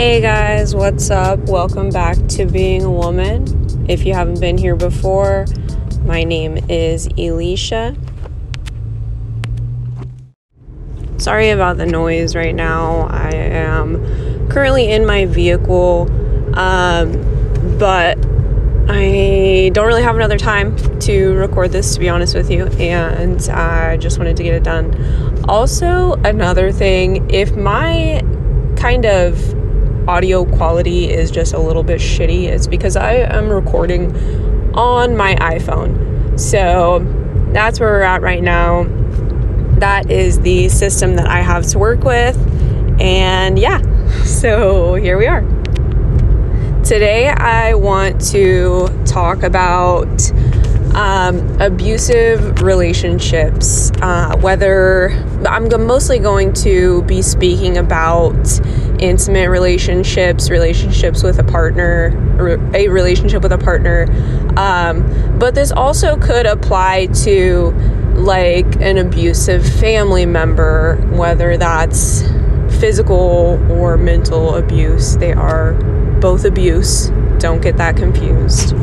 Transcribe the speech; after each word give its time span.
Hey 0.00 0.22
guys, 0.22 0.74
what's 0.74 1.10
up? 1.10 1.40
Welcome 1.40 1.90
back 1.90 2.16
to 2.28 2.46
Being 2.46 2.84
a 2.84 2.90
Woman. 2.90 3.44
If 3.86 4.06
you 4.06 4.14
haven't 4.14 4.40
been 4.40 4.56
here 4.56 4.74
before, 4.74 5.44
my 6.06 6.24
name 6.24 6.56
is 6.70 7.06
Elisha. 7.18 7.94
Sorry 11.18 11.50
about 11.50 11.76
the 11.76 11.84
noise 11.84 12.34
right 12.34 12.54
now. 12.54 13.08
I 13.10 13.28
am 13.34 14.48
currently 14.48 14.90
in 14.90 15.04
my 15.04 15.26
vehicle, 15.26 16.10
um, 16.58 17.12
but 17.78 18.16
I 18.88 19.70
don't 19.74 19.86
really 19.86 20.02
have 20.02 20.16
another 20.16 20.38
time 20.38 20.78
to 21.00 21.34
record 21.34 21.72
this, 21.72 21.92
to 21.92 22.00
be 22.00 22.08
honest 22.08 22.34
with 22.34 22.50
you, 22.50 22.68
and 22.78 23.38
I 23.50 23.98
just 23.98 24.16
wanted 24.16 24.38
to 24.38 24.42
get 24.44 24.54
it 24.54 24.64
done. 24.64 25.44
Also, 25.46 26.14
another 26.24 26.72
thing 26.72 27.30
if 27.30 27.54
my 27.54 28.22
kind 28.76 29.04
of 29.04 29.49
audio 30.10 30.44
quality 30.44 31.08
is 31.08 31.30
just 31.30 31.54
a 31.54 31.58
little 31.58 31.84
bit 31.84 32.00
shitty, 32.00 32.46
it's 32.48 32.66
because 32.66 32.96
I 32.96 33.12
am 33.12 33.48
recording 33.48 34.12
on 34.74 35.16
my 35.16 35.36
iPhone. 35.36 36.38
So 36.38 36.98
that's 37.52 37.78
where 37.78 37.90
we're 37.90 38.02
at 38.02 38.20
right 38.20 38.42
now. 38.42 38.88
That 39.78 40.10
is 40.10 40.40
the 40.40 40.68
system 40.68 41.14
that 41.14 41.28
I 41.28 41.42
have 41.42 41.64
to 41.68 41.78
work 41.78 42.02
with. 42.02 42.36
And 43.00 43.56
yeah, 43.56 43.80
so 44.24 44.96
here 44.96 45.16
we 45.16 45.28
are. 45.28 45.42
Today, 46.82 47.28
I 47.28 47.74
want 47.74 48.20
to 48.32 48.88
talk 49.06 49.44
about 49.44 50.08
um, 50.96 51.60
abusive 51.60 52.62
relationships. 52.62 53.92
Uh, 54.02 54.36
whether 54.40 55.10
I'm 55.48 55.68
mostly 55.86 56.18
going 56.18 56.52
to 56.54 57.02
be 57.02 57.22
speaking 57.22 57.78
about 57.78 58.60
intimate 59.00 59.48
relationships, 59.48 60.50
relationships 60.50 61.22
with 61.22 61.38
a 61.38 61.44
partner, 61.44 62.12
a 62.74 62.88
relationship 62.88 63.42
with 63.42 63.52
a 63.52 63.58
partner. 63.58 64.06
Um, 64.56 65.38
but 65.38 65.54
this 65.54 65.72
also 65.72 66.16
could 66.16 66.46
apply 66.46 67.06
to 67.24 67.70
like 68.14 68.76
an 68.76 68.98
abusive 68.98 69.66
family 69.80 70.26
member, 70.26 70.96
whether 71.12 71.56
that's 71.56 72.22
physical 72.78 73.58
or 73.72 73.96
mental 73.96 74.54
abuse. 74.56 75.16
They 75.16 75.32
are 75.32 75.72
both 76.20 76.44
abuse. 76.44 77.10
Don't 77.38 77.62
get 77.62 77.76
that 77.78 77.96
confused. 77.96 78.74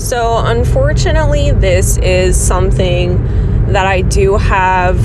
So, 0.00 0.38
unfortunately, 0.38 1.50
this 1.50 1.98
is 1.98 2.40
something 2.40 3.22
that 3.72 3.86
I 3.86 4.02
do 4.02 4.36
have 4.36 4.96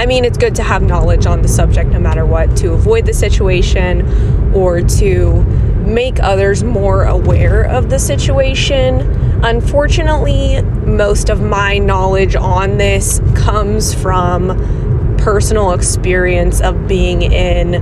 I 0.00 0.06
mean, 0.06 0.24
it's 0.24 0.38
good 0.38 0.54
to 0.54 0.62
have 0.62 0.82
knowledge 0.82 1.26
on 1.26 1.42
the 1.42 1.48
subject 1.48 1.90
no 1.90 2.00
matter 2.00 2.24
what 2.24 2.56
to 2.56 2.72
avoid 2.72 3.04
the 3.04 3.12
situation 3.12 4.54
or 4.54 4.80
to 4.80 5.42
make 5.84 6.18
others 6.22 6.64
more 6.64 7.04
aware 7.04 7.64
of 7.64 7.90
the 7.90 7.98
situation. 7.98 9.02
Unfortunately, 9.44 10.62
most 10.62 11.28
of 11.28 11.42
my 11.42 11.76
knowledge 11.76 12.34
on 12.34 12.78
this 12.78 13.20
comes 13.34 13.92
from 13.92 15.18
personal 15.18 15.72
experience 15.72 16.62
of 16.62 16.88
being 16.88 17.20
in 17.20 17.74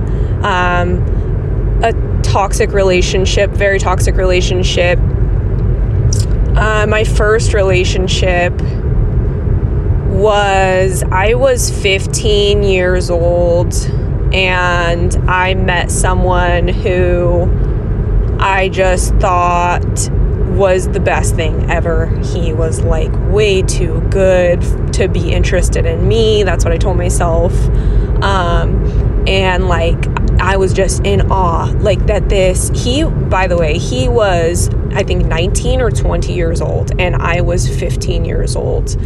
um, 0.43 0.99
a 1.85 1.93
toxic 2.21 2.73
relationship, 2.73 3.49
very 3.51 3.79
toxic 3.79 4.15
relationship. 4.15 4.99
Uh, 6.57 6.85
my 6.85 7.05
first 7.05 7.53
relationship 7.53 8.51
was 10.09 11.03
I 11.03 11.35
was 11.35 11.69
15 11.81 12.63
years 12.63 13.09
old 13.09 13.73
and 14.33 15.15
I 15.29 15.53
met 15.53 15.91
someone 15.91 16.67
who 16.67 17.49
I 18.39 18.69
just 18.69 19.13
thought 19.15 20.09
was 20.49 20.89
the 20.89 20.99
best 20.99 21.35
thing 21.35 21.69
ever. 21.71 22.07
He 22.19 22.53
was 22.53 22.81
like 22.81 23.11
way 23.31 23.61
too 23.61 24.01
good 24.09 24.61
to 24.93 25.07
be 25.07 25.31
interested 25.31 25.85
in 25.85 26.07
me. 26.07 26.43
That's 26.43 26.65
what 26.65 26.73
I 26.73 26.77
told 26.77 26.97
myself. 26.97 27.53
Um, 28.21 29.25
and 29.27 29.67
like 29.67 30.07
I 30.39 30.57
was 30.57 30.73
just 30.73 31.05
in 31.05 31.31
awe 31.31 31.65
like 31.79 32.05
that 32.07 32.29
this 32.29 32.71
he 32.73 33.03
by 33.03 33.47
the 33.47 33.57
way, 33.57 33.77
he 33.77 34.09
was 34.09 34.69
I 34.91 35.03
think 35.03 35.25
19 35.25 35.81
or 35.81 35.91
20 35.91 36.33
years 36.33 36.61
old 36.61 36.99
and 36.99 37.15
I 37.15 37.41
was 37.41 37.67
15 37.67 38.25
years 38.25 38.55
old. 38.55 38.97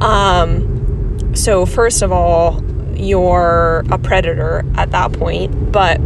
Um, 0.00 1.34
so, 1.34 1.66
first 1.66 2.02
of 2.02 2.12
all, 2.12 2.62
you're 2.94 3.84
a 3.90 3.98
predator 3.98 4.64
at 4.74 4.90
that 4.92 5.12
point, 5.12 5.72
but 5.72 6.00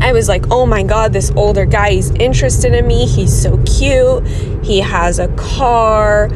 I 0.00 0.12
was 0.12 0.28
like, 0.28 0.50
oh 0.50 0.66
my 0.66 0.82
god, 0.82 1.12
this 1.12 1.30
older 1.32 1.66
guy, 1.66 1.90
is 1.90 2.10
interested 2.12 2.74
in 2.74 2.86
me. 2.86 3.06
He's 3.06 3.42
so 3.42 3.62
cute. 3.64 4.26
He 4.64 4.80
has 4.80 5.18
a 5.18 5.28
car, 5.36 6.28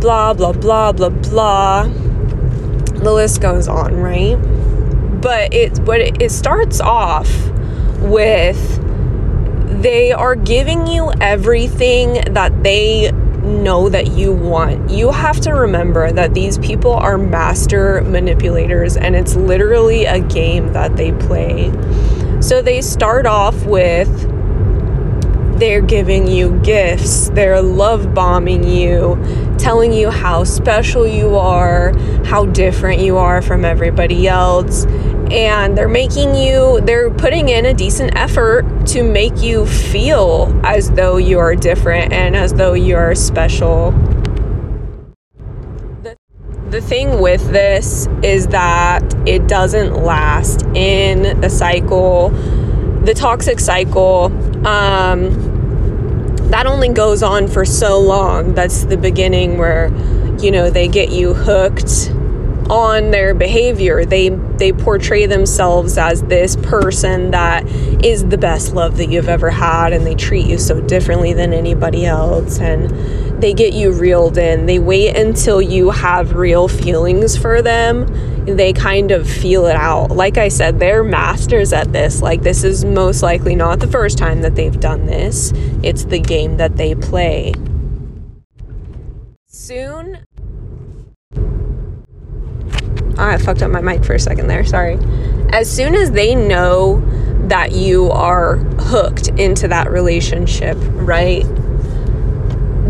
blah, 0.00 0.34
blah, 0.34 0.52
blah, 0.52 0.92
blah, 0.92 1.08
blah. 1.08 1.84
The 1.84 3.12
list 3.12 3.40
goes 3.40 3.68
on, 3.68 3.96
right? 3.96 4.36
But 5.20 5.54
it, 5.54 5.84
but 5.84 6.00
it, 6.00 6.22
it 6.22 6.30
starts 6.30 6.80
off 6.80 7.30
with 8.00 8.82
they 9.82 10.12
are 10.12 10.34
giving 10.34 10.86
you 10.86 11.10
everything 11.20 12.34
that 12.34 12.62
they 12.62 13.10
know 13.46 13.88
that 13.88 14.08
you 14.08 14.32
want. 14.32 14.90
You 14.90 15.10
have 15.10 15.40
to 15.40 15.52
remember 15.52 16.12
that 16.12 16.34
these 16.34 16.58
people 16.58 16.92
are 16.92 17.16
master 17.16 18.02
manipulators 18.02 18.96
and 18.96 19.16
it's 19.16 19.36
literally 19.36 20.04
a 20.04 20.20
game 20.20 20.72
that 20.72 20.96
they 20.96 21.12
play. 21.12 21.70
So 22.40 22.60
they 22.60 22.82
start 22.82 23.26
off 23.26 23.64
with 23.64 24.08
they're 25.58 25.80
giving 25.80 26.26
you 26.28 26.58
gifts, 26.60 27.30
they're 27.30 27.62
love 27.62 28.12
bombing 28.12 28.62
you, 28.64 29.16
telling 29.58 29.92
you 29.92 30.10
how 30.10 30.44
special 30.44 31.06
you 31.06 31.36
are, 31.36 31.96
how 32.24 32.44
different 32.46 33.00
you 33.00 33.16
are 33.16 33.40
from 33.40 33.64
everybody 33.64 34.28
else. 34.28 34.84
And 35.30 35.76
they're 35.76 35.88
making 35.88 36.34
you, 36.34 36.80
they're 36.82 37.10
putting 37.10 37.48
in 37.48 37.66
a 37.66 37.74
decent 37.74 38.14
effort 38.16 38.64
to 38.88 39.02
make 39.02 39.42
you 39.42 39.66
feel 39.66 40.58
as 40.64 40.90
though 40.92 41.16
you 41.16 41.38
are 41.38 41.54
different 41.56 42.12
and 42.12 42.36
as 42.36 42.54
though 42.54 42.74
you're 42.74 43.14
special. 43.14 43.90
The, 46.02 46.16
the 46.70 46.80
thing 46.80 47.20
with 47.20 47.50
this 47.50 48.06
is 48.22 48.46
that 48.48 49.02
it 49.26 49.48
doesn't 49.48 49.94
last 49.94 50.62
in 50.74 51.40
the 51.40 51.50
cycle, 51.50 52.30
the 53.02 53.14
toxic 53.14 53.58
cycle. 53.58 54.26
Um, 54.66 55.54
that 56.50 56.66
only 56.66 56.88
goes 56.90 57.24
on 57.24 57.48
for 57.48 57.64
so 57.64 57.98
long. 57.98 58.54
That's 58.54 58.84
the 58.84 58.96
beginning 58.96 59.58
where, 59.58 59.88
you 60.38 60.52
know, 60.52 60.70
they 60.70 60.86
get 60.86 61.10
you 61.10 61.34
hooked 61.34 62.12
on 62.70 63.10
their 63.10 63.34
behavior. 63.34 64.04
They 64.04 64.30
they 64.30 64.72
portray 64.72 65.26
themselves 65.26 65.98
as 65.98 66.22
this 66.24 66.56
person 66.56 67.30
that 67.30 67.66
is 68.04 68.26
the 68.26 68.38
best 68.38 68.74
love 68.74 68.96
that 68.96 69.06
you've 69.06 69.28
ever 69.28 69.50
had 69.50 69.92
and 69.92 70.06
they 70.06 70.14
treat 70.14 70.46
you 70.46 70.58
so 70.58 70.80
differently 70.80 71.32
than 71.32 71.52
anybody 71.52 72.06
else 72.06 72.58
and 72.58 72.90
they 73.40 73.52
get 73.52 73.74
you 73.74 73.92
reeled 73.92 74.38
in. 74.38 74.66
They 74.66 74.78
wait 74.78 75.14
until 75.16 75.60
you 75.60 75.90
have 75.90 76.34
real 76.34 76.68
feelings 76.68 77.36
for 77.36 77.60
them. 77.60 78.06
They 78.46 78.72
kind 78.72 79.10
of 79.10 79.28
feel 79.28 79.66
it 79.66 79.76
out. 79.76 80.10
Like 80.10 80.38
I 80.38 80.48
said, 80.48 80.78
they're 80.78 81.04
masters 81.04 81.72
at 81.72 81.92
this. 81.92 82.22
Like, 82.22 82.42
this 82.42 82.64
is 82.64 82.84
most 82.84 83.22
likely 83.22 83.54
not 83.54 83.80
the 83.80 83.88
first 83.88 84.16
time 84.16 84.40
that 84.42 84.54
they've 84.54 84.78
done 84.80 85.06
this, 85.06 85.52
it's 85.82 86.04
the 86.04 86.20
game 86.20 86.56
that 86.56 86.76
they 86.76 86.94
play. 86.94 87.52
Soon, 89.48 90.25
Ah, 93.18 93.30
I 93.30 93.38
fucked 93.38 93.62
up 93.62 93.70
my 93.70 93.80
mic 93.80 94.04
for 94.04 94.14
a 94.14 94.20
second 94.20 94.46
there, 94.46 94.64
sorry. 94.64 94.98
As 95.50 95.70
soon 95.70 95.94
as 95.94 96.10
they 96.10 96.34
know 96.34 97.02
that 97.48 97.72
you 97.72 98.10
are 98.10 98.56
hooked 98.56 99.28
into 99.28 99.68
that 99.68 99.90
relationship, 99.90 100.76
right? 100.80 101.44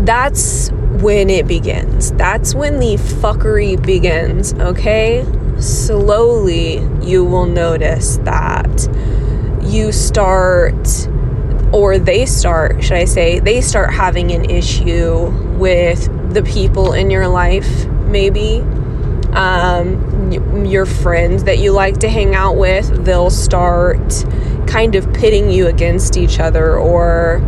That's 0.05 0.69
when 0.71 1.29
it 1.29 1.47
begins. 1.47 2.11
That's 2.13 2.55
when 2.55 2.79
the 2.79 2.95
fuckery 2.95 3.81
begins, 3.85 4.53
okay? 4.55 5.25
Slowly, 5.59 6.79
you 7.01 7.23
will 7.23 7.45
notice 7.45 8.17
that 8.17 8.89
you 9.61 9.91
start, 9.91 11.07
or 11.71 11.97
they 11.99 12.25
start, 12.25 12.83
should 12.83 12.97
I 12.97 13.05
say, 13.05 13.39
they 13.39 13.61
start 13.61 13.93
having 13.93 14.31
an 14.31 14.49
issue 14.49 15.27
with 15.57 16.33
the 16.33 16.43
people 16.43 16.93
in 16.93 17.09
your 17.11 17.27
life, 17.27 17.85
maybe 18.07 18.63
um, 19.37 20.65
your 20.65 20.87
friends 20.87 21.43
that 21.43 21.59
you 21.59 21.71
like 21.71 21.99
to 21.99 22.09
hang 22.09 22.33
out 22.33 22.57
with, 22.57 23.05
they'll 23.05 23.29
start 23.29 24.25
kind 24.65 24.95
of 24.95 25.13
pitting 25.13 25.51
you 25.51 25.67
against 25.67 26.17
each 26.17 26.39
other 26.39 26.75
or 26.75 27.39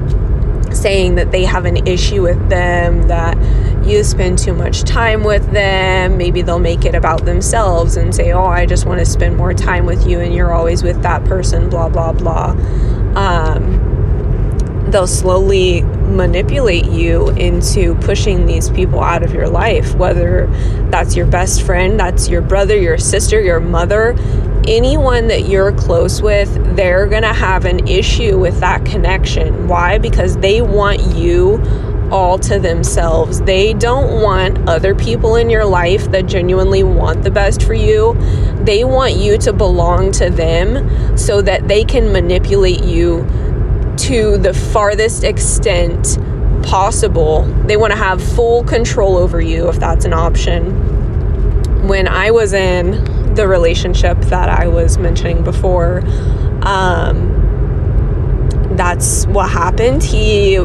saying 0.72 1.16
that 1.16 1.32
they 1.32 1.44
have 1.44 1.66
an 1.66 1.88
issue 1.88 2.22
with 2.22 2.48
them, 2.48 3.08
that 3.08 3.36
you 3.86 4.04
spend 4.04 4.38
too 4.38 4.54
much 4.54 4.84
time 4.84 5.24
with 5.24 5.52
them. 5.52 6.16
Maybe 6.16 6.44
they'll 6.44 6.60
make 6.60 6.86
it 6.86 6.94
about 6.94 7.26
themselves 7.26 7.98
and 7.98 8.14
say, 8.14 8.32
Oh, 8.34 8.46
I 8.46 8.68
just 8.68 8.86
want 8.86 9.00
to 9.00 9.06
spend 9.06 9.36
more 9.36 9.54
time 9.54 9.88
with 9.88 10.06
you, 10.06 10.20
and 10.20 10.34
you're 10.34 10.54
always 10.54 10.84
with 10.84 11.02
that 11.02 11.26
person, 11.26 11.70
blah, 11.70 11.90
blah, 11.90 12.14
blah. 12.14 12.52
Um, 13.16 13.89
they'll 14.92 15.08
slowly 15.08 15.82
manipulate 15.82 16.86
you 16.86 17.30
into 17.32 17.96
pushing 17.96 18.46
these 18.46 18.70
people 18.70 19.00
out 19.00 19.24
of 19.24 19.34
your 19.34 19.48
life, 19.48 19.94
whether 19.96 20.48
that's 20.90 21.16
your 21.16 21.26
best 21.26 21.62
friend, 21.62 22.00
that's 22.00 22.30
your 22.30 22.42
brother, 22.42 22.76
your 22.78 22.98
sister, 22.98 23.40
your 23.42 23.60
mother, 23.60 24.16
anyone 24.68 25.28
that 25.28 25.48
you're 25.48 25.72
close 25.72 26.22
with, 26.22 26.54
they're 26.76 27.08
going 27.08 27.24
to 27.24 27.34
have 27.34 27.66
an 27.66 27.88
issue 27.88 28.38
with 28.38 28.60
that 28.60 28.86
connection. 28.86 29.68
Why? 29.68 29.98
Because 29.98 30.38
they 30.38 30.62
want 30.62 31.02
you 31.16 31.62
all 32.12 32.40
to 32.40 32.60
themselves. 32.60 33.42
They 33.42 33.74
don't 33.74 34.22
want 34.22 34.68
other 34.68 34.96
people 34.96 35.36
in 35.36 35.50
your 35.50 35.66
life 35.66 36.10
that 36.12 36.26
genuinely 36.26 36.84
want 36.84 37.24
the 37.24 37.32
best 37.32 37.64
for 37.64 37.74
you. 37.74 38.16
They 38.64 38.84
want 38.84 39.16
you 39.16 39.38
to 39.40 39.54
belong 39.54 40.12
to 40.14 40.30
them 40.30 41.18
so 41.18 41.42
that 41.42 41.68
they 41.68 41.84
can 41.84 42.12
manipulate 42.12 42.84
you 42.84 43.28
to 44.00 44.38
the 44.38 44.54
farthest 44.54 45.24
extent 45.24 46.18
possible. 46.64 47.44
They 47.66 47.78
want 47.78 47.92
to 47.92 47.98
have 47.98 48.24
full 48.36 48.64
control 48.64 49.18
over 49.18 49.42
you 49.42 49.70
if 49.70 49.80
that's 49.80 50.06
an 50.06 50.14
option. 50.14 51.88
When 51.88 52.08
I 52.08 52.32
was 52.32 52.54
in 52.54 53.34
the 53.36 53.48
relationship 53.48 54.18
that 54.22 54.50
I 54.50 54.68
was 54.68 54.98
mentioning 54.98 55.44
before, 55.44 56.02
um, 56.62 57.36
that's 58.76 59.26
what 59.28 59.50
happened. 59.50 60.04
He 60.04 60.60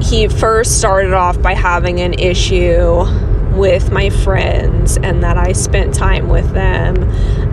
he 0.00 0.28
first 0.28 0.78
started 0.78 1.12
off 1.12 1.40
by 1.42 1.54
having 1.54 2.00
an 2.00 2.14
issue 2.14 3.04
with 3.58 3.90
my 3.90 4.08
friends 4.08 4.96
and 4.98 5.22
that 5.24 5.36
I 5.36 5.52
spent 5.52 5.92
time 5.92 6.28
with 6.28 6.52
them. 6.52 7.02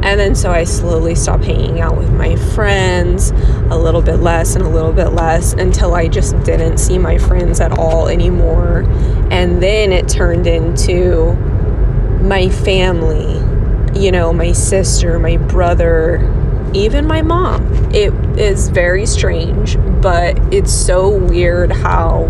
And 0.03 0.19
then 0.19 0.35
so 0.35 0.51
I 0.51 0.63
slowly 0.63 1.15
stopped 1.15 1.43
hanging 1.43 1.81
out 1.81 1.97
with 1.97 2.11
my 2.13 2.35
friends 2.53 3.31
a 3.71 3.77
little 3.77 4.03
bit 4.03 4.17
less 4.17 4.55
and 4.55 4.63
a 4.63 4.69
little 4.69 4.93
bit 4.93 5.09
less 5.09 5.53
until 5.53 5.95
I 5.95 6.07
just 6.07 6.41
didn't 6.43 6.77
see 6.77 6.99
my 6.99 7.17
friends 7.17 7.59
at 7.59 7.77
all 7.77 8.07
anymore. 8.07 8.81
And 9.31 9.61
then 9.61 9.91
it 9.91 10.07
turned 10.07 10.45
into 10.45 11.33
my 12.21 12.49
family, 12.49 13.33
you 13.99 14.11
know, 14.11 14.31
my 14.31 14.51
sister, 14.51 15.17
my 15.17 15.37
brother, 15.37 16.19
even 16.75 17.07
my 17.07 17.23
mom. 17.23 17.65
It 17.93 18.13
is 18.37 18.69
very 18.69 19.07
strange, 19.07 19.77
but 20.01 20.37
it's 20.53 20.71
so 20.71 21.17
weird 21.17 21.71
how 21.71 22.25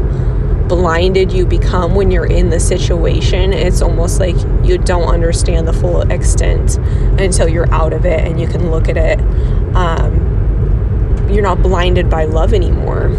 blinded 0.68 1.32
you 1.32 1.46
become 1.46 1.96
when 1.96 2.12
you're 2.12 2.26
in 2.26 2.50
the 2.50 2.60
situation. 2.60 3.54
It's 3.54 3.82
almost 3.82 4.20
like 4.20 4.36
you 4.64 4.78
don't 4.78 5.08
understand 5.08 5.68
the 5.68 5.74
full 5.74 6.02
extent 6.02 6.78
until 7.20 7.48
you're 7.48 7.72
out 7.74 7.94
of 7.94 8.06
it 8.06 8.20
and 8.28 8.40
you 8.40 8.48
can 8.48 8.72
look 8.72 8.90
at 8.90 8.98
it. 8.98 9.20
Um, 9.76 11.30
you're 11.30 11.44
not 11.44 11.62
blinded 11.62 12.10
by 12.10 12.26
love 12.26 12.54
anymore. 12.54 13.12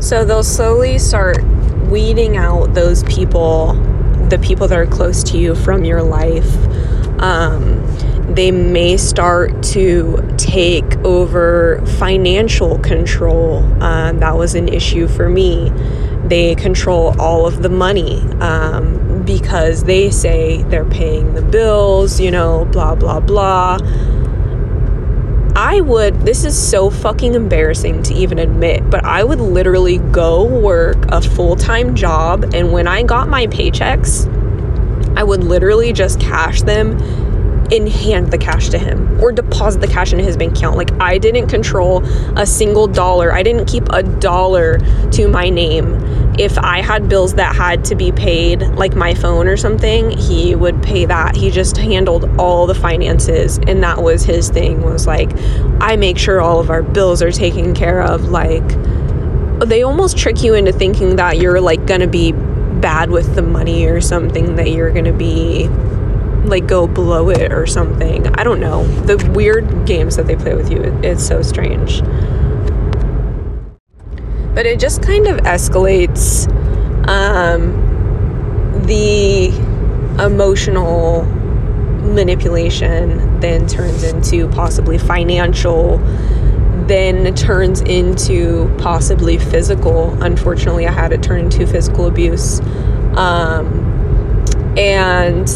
So 0.00 0.24
they'll 0.24 0.42
slowly 0.42 0.98
start 0.98 1.42
weeding 1.88 2.36
out 2.36 2.74
those 2.74 3.02
people, 3.04 3.74
the 4.28 4.38
people 4.38 4.68
that 4.68 4.78
are 4.78 4.86
close 4.86 5.22
to 5.24 5.38
you 5.38 5.54
from 5.54 5.84
your 5.84 6.02
life. 6.02 6.54
Um, 7.20 7.85
they 8.28 8.50
may 8.50 8.96
start 8.96 9.62
to 9.62 10.22
take 10.36 10.96
over 10.98 11.84
financial 11.98 12.78
control. 12.80 13.58
Um, 13.82 14.18
that 14.18 14.36
was 14.36 14.54
an 14.54 14.68
issue 14.68 15.06
for 15.06 15.28
me. 15.28 15.70
They 16.24 16.56
control 16.56 17.18
all 17.20 17.46
of 17.46 17.62
the 17.62 17.68
money 17.68 18.20
um, 18.40 19.22
because 19.24 19.84
they 19.84 20.10
say 20.10 20.62
they're 20.64 20.84
paying 20.84 21.34
the 21.34 21.42
bills, 21.42 22.20
you 22.20 22.30
know, 22.32 22.64
blah, 22.66 22.96
blah, 22.96 23.20
blah. 23.20 23.78
I 25.54 25.80
would, 25.80 26.20
this 26.22 26.44
is 26.44 26.56
so 26.56 26.90
fucking 26.90 27.34
embarrassing 27.34 28.02
to 28.04 28.14
even 28.14 28.38
admit, 28.38 28.90
but 28.90 29.04
I 29.04 29.24
would 29.24 29.40
literally 29.40 29.98
go 29.98 30.44
work 30.44 30.98
a 31.08 31.22
full 31.22 31.56
time 31.56 31.94
job. 31.94 32.54
And 32.54 32.72
when 32.72 32.86
I 32.86 33.04
got 33.04 33.28
my 33.28 33.46
paychecks, 33.46 34.26
I 35.16 35.22
would 35.22 35.44
literally 35.44 35.94
just 35.94 36.20
cash 36.20 36.60
them 36.60 36.98
and 37.72 37.88
hand 37.88 38.30
the 38.30 38.38
cash 38.38 38.68
to 38.70 38.78
him 38.78 39.20
or 39.22 39.32
deposit 39.32 39.80
the 39.80 39.86
cash 39.86 40.12
in 40.12 40.18
his 40.18 40.36
bank 40.36 40.56
account. 40.56 40.76
Like 40.76 40.92
I 41.00 41.18
didn't 41.18 41.48
control 41.48 42.04
a 42.38 42.46
single 42.46 42.86
dollar. 42.86 43.32
I 43.32 43.42
didn't 43.42 43.66
keep 43.66 43.84
a 43.90 44.02
dollar 44.02 44.78
to 45.12 45.28
my 45.28 45.48
name. 45.48 45.94
If 46.38 46.58
I 46.58 46.82
had 46.82 47.08
bills 47.08 47.34
that 47.34 47.56
had 47.56 47.84
to 47.86 47.94
be 47.94 48.12
paid, 48.12 48.60
like 48.60 48.94
my 48.94 49.14
phone 49.14 49.46
or 49.48 49.56
something, 49.56 50.10
he 50.10 50.54
would 50.54 50.82
pay 50.82 51.06
that. 51.06 51.34
He 51.34 51.50
just 51.50 51.76
handled 51.76 52.28
all 52.38 52.66
the 52.66 52.74
finances 52.74 53.58
and 53.66 53.82
that 53.82 54.02
was 54.02 54.22
his 54.22 54.50
thing 54.50 54.82
was 54.82 55.06
like 55.06 55.30
I 55.80 55.96
make 55.96 56.18
sure 56.18 56.40
all 56.40 56.60
of 56.60 56.70
our 56.70 56.82
bills 56.82 57.22
are 57.22 57.32
taken 57.32 57.74
care 57.74 58.02
of 58.02 58.28
like 58.28 58.66
they 59.64 59.82
almost 59.82 60.18
trick 60.18 60.42
you 60.42 60.54
into 60.54 60.72
thinking 60.72 61.16
that 61.16 61.38
you're 61.38 61.60
like 61.60 61.86
going 61.86 62.00
to 62.00 62.06
be 62.06 62.32
bad 62.32 63.10
with 63.10 63.34
the 63.34 63.42
money 63.42 63.86
or 63.86 64.00
something 64.00 64.56
that 64.56 64.70
you're 64.70 64.90
going 64.90 65.06
to 65.06 65.12
be 65.12 65.66
like 66.48 66.66
go 66.66 66.86
below 66.86 67.30
it 67.30 67.52
or 67.52 67.66
something. 67.66 68.26
I 68.38 68.44
don't 68.44 68.60
know. 68.60 68.86
The 69.02 69.16
weird 69.34 69.86
games 69.86 70.16
that 70.16 70.26
they 70.26 70.36
play 70.36 70.54
with 70.54 70.70
you, 70.70 70.82
it's 71.02 71.26
so 71.26 71.42
strange. 71.42 72.02
But 74.54 74.64
it 74.64 74.80
just 74.80 75.02
kind 75.02 75.26
of 75.26 75.38
escalates 75.40 76.48
um, 77.08 77.72
the 78.86 79.48
emotional 80.24 81.24
manipulation, 82.14 83.40
then 83.40 83.66
turns 83.66 84.02
into 84.02 84.48
possibly 84.48 84.96
financial, 84.96 85.98
then 86.86 87.34
turns 87.34 87.80
into 87.82 88.74
possibly 88.78 89.38
physical. 89.38 90.16
Unfortunately, 90.22 90.86
I 90.86 90.92
had 90.92 91.12
it 91.12 91.22
turn 91.22 91.40
into 91.40 91.66
physical 91.66 92.06
abuse. 92.06 92.60
Um, 93.16 93.82
and 94.78 95.48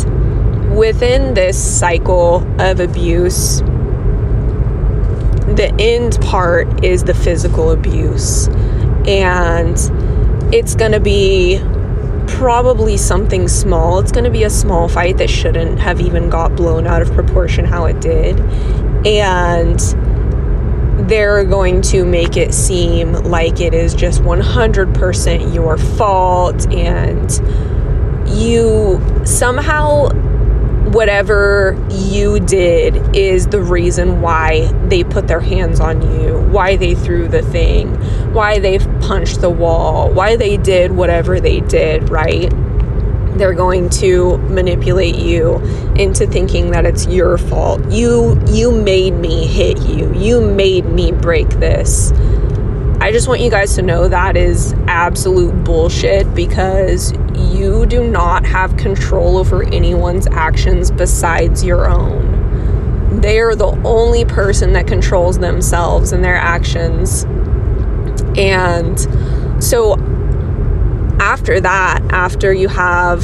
within 0.71 1.35
this 1.35 1.59
cycle 1.79 2.47
of 2.61 2.81
abuse, 2.81 3.61
the 5.57 5.75
end 5.79 6.19
part 6.23 6.85
is 6.85 7.05
the 7.05 7.15
physical 7.15 7.71
abuse. 7.71 8.49
And 9.07 9.77
it's 10.55 10.75
going 10.75 10.93
to 10.93 11.01
be 11.01 11.61
probably 12.27 12.97
something 12.97 13.49
small. 13.49 13.99
It's 13.99 14.13
going 14.13 14.25
to 14.25 14.31
be 14.31 14.45
a 14.45 14.51
small 14.51 14.89
fight 14.89 15.19
that 15.19 15.29
shouldn't 15.29 15.81
have 15.81 16.01
even 16.01 16.31
got 16.31 16.55
blown 16.55 16.87
out 16.87 17.03
of 17.03 17.13
proportion 17.13 17.65
how 17.65 17.87
it 17.87 18.01
did. 18.01 18.39
And 19.07 19.79
they're 21.09 21.45
going 21.45 21.83
to 21.83 22.05
make 22.05 22.37
it 22.37 22.55
seem 22.55 23.13
like 23.13 23.61
it 23.61 23.75
is 23.75 23.95
just 23.95 24.21
100% 24.23 25.55
your 25.55 25.77
fault 25.77 26.71
and 26.73 27.31
you 28.29 29.01
somehow 29.25 30.09
whatever 30.89 31.77
you 31.91 32.41
did 32.41 33.15
is 33.15 33.47
the 33.47 33.61
reason 33.61 34.21
why 34.21 34.73
they 34.89 35.05
put 35.05 35.29
their 35.29 35.41
hands 35.41 35.79
on 35.79 36.03
you, 36.21 36.39
why 36.51 36.77
they 36.77 36.95
threw 36.95 37.29
the 37.29 37.43
thing, 37.43 37.95
why 38.33 38.59
they 38.59 38.79
punched 39.01 39.41
the 39.41 39.51
wall, 39.51 40.11
why 40.13 40.37
they 40.37 40.57
did 40.57 40.93
whatever 40.93 41.39
they 41.39 41.61
did, 41.61 42.09
right? 42.09 42.51
They're 43.37 43.55
going 43.55 43.89
to 43.91 44.39
manipulate 44.39 45.17
you 45.17 45.57
into 45.97 46.27
thinking 46.27 46.73
that 46.73 46.85
it's 46.85 47.07
your 47.07 47.39
fault. 47.39 47.81
You 47.91 48.41
you 48.49 48.73
made 48.73 49.15
me 49.15 49.47
hit 49.47 49.81
you. 49.83 50.13
You 50.15 50.41
made 50.41 50.87
me 50.87 51.13
break 51.13 51.49
this. 51.51 52.13
I 53.01 53.13
just 53.13 53.29
want 53.29 53.41
you 53.41 53.51
guys 53.51 53.77
to 53.77 53.83
know 53.83 54.09
that 54.09 54.37
is 54.37 54.75
absolute 54.87 55.65
bullshit 55.65 56.35
because 56.35 57.13
you 57.35 57.87
do 57.87 58.07
not 58.07 58.45
have 58.45 58.77
control 58.77 59.39
over 59.39 59.65
anyone's 59.65 60.27
actions 60.27 60.91
besides 60.91 61.65
your 61.65 61.89
own. 61.89 63.21
They 63.23 63.41
are 63.41 63.55
the 63.55 63.71
only 63.87 64.27
person 64.27 64.75
that 64.75 64.87
controls 64.87 65.39
themselves 65.39 66.13
and 66.13 66.23
their 66.23 66.37
actions. 66.37 67.25
And 68.37 69.01
so 69.65 69.95
after 71.19 71.59
that, 71.59 72.03
after 72.11 72.53
you 72.53 72.69
have 72.69 73.23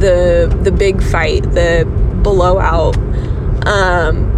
the 0.00 0.52
the 0.64 0.72
big 0.72 1.00
fight, 1.00 1.44
the 1.44 1.84
blowout, 2.24 2.96
um 3.68 4.37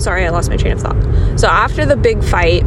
sorry, 0.00 0.26
I 0.26 0.30
lost 0.30 0.50
my 0.50 0.56
train 0.56 0.72
of 0.72 0.80
thought. 0.80 1.38
So 1.38 1.48
after 1.48 1.86
the 1.86 1.96
big 1.96 2.22
fight, 2.24 2.62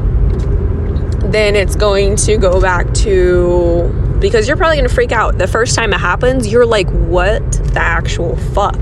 then 1.32 1.56
it's 1.56 1.76
going 1.76 2.16
to 2.18 2.38
go 2.38 2.62
back 2.62 2.94
to 2.96 4.18
because 4.20 4.48
you're 4.48 4.58
probably 4.58 4.78
going 4.78 4.88
to 4.88 4.94
freak 4.94 5.12
out. 5.12 5.38
The 5.38 5.48
first 5.48 5.76
time 5.76 5.94
it 5.94 6.00
happens, 6.00 6.48
you're 6.48 6.66
like, 6.66 6.90
what 6.90 7.52
the 7.52 7.82
actual 7.82 8.38
fuck? 8.38 8.80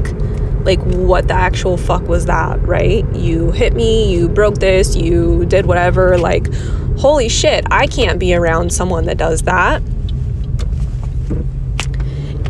like 0.64 0.80
what 0.80 1.28
the 1.28 1.34
actual 1.34 1.78
fuck 1.78 2.04
was 2.04 2.26
that 2.26 2.62
right 2.62 3.06
you 3.16 3.52
hit 3.52 3.74
me 3.74 4.12
you 4.14 4.30
broke 4.30 4.56
this 4.56 4.96
you 4.96 5.46
did 5.46 5.66
whatever 5.66 6.18
like 6.18 6.54
holy 7.00 7.28
shit 7.28 7.66
i 7.72 7.88
can't 7.88 8.20
be 8.20 8.34
around 8.34 8.72
someone 8.72 9.06
that 9.06 9.18
does 9.18 9.42
that 9.44 9.82